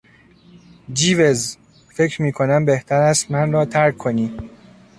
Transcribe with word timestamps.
«جیوز»، 0.93 1.57
فکر 1.95 2.21
میکنم 2.21 2.65
بهتر 2.65 2.95
است 3.01 3.31
من 3.31 3.51
را 3.51 3.65
ترک 3.65 3.97
کنی. 3.97 4.37